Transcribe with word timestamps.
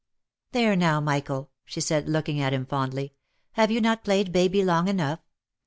"There 0.53 0.75
now, 0.75 0.99
Michael," 0.99 1.51
she 1.63 1.79
said, 1.79 2.09
looking 2.09 2.39
at 2.41 2.53
him 2.53 2.65
fondly;" 2.65 3.13
have 3.51 3.69
you 3.69 3.79
not 3.79 4.03
played 4.03 4.31
baby 4.33 4.65
long 4.65 4.87
enough? 4.87 5.19